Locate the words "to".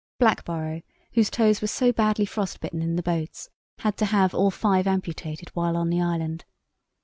3.97-4.05